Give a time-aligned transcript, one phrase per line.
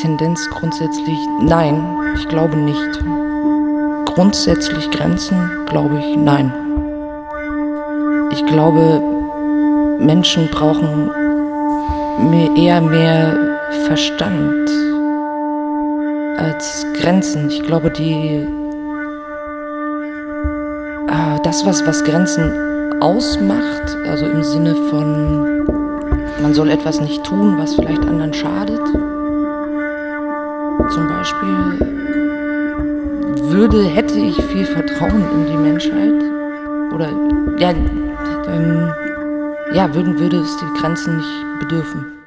[0.00, 3.04] Tendenz grundsätzlich nein, ich glaube nicht.
[4.06, 6.50] Grundsätzlich Grenzen glaube ich nein.
[8.30, 9.02] Ich glaube,
[9.98, 11.10] Menschen brauchen
[12.30, 14.70] mir eher mehr Verstand
[16.38, 17.50] als Grenzen.
[17.50, 18.46] Ich glaube, die
[21.08, 25.66] ah, das, was, was Grenzen ausmacht, also im Sinne von,
[26.40, 28.80] man soll etwas nicht tun, was vielleicht anderen schadet,
[30.90, 31.78] zum Beispiel,
[33.50, 36.22] würde, hätte ich viel Vertrauen in die Menschheit
[36.92, 37.10] oder
[37.58, 38.92] ja, ähm,
[39.72, 42.19] ja würden, würde es die Grenzen nicht bedürfen.